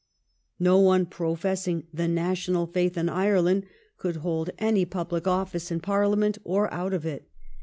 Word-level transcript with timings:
No 0.59 0.79
one 0.79 1.05
pro 1.05 1.35
fessing 1.35 1.83
the 1.93 2.07
national 2.07 2.65
faith 2.65 2.97
in 2.97 3.07
Ireland 3.07 3.67
could 3.99 4.15
hold 4.15 4.49
any 4.57 4.83
public 4.83 5.27
office 5.27 5.69
in 5.69 5.79
Parliament 5.79 6.39
or 6.43 6.73
out 6.73 6.95
of 6.95 7.05
it. 7.05 7.29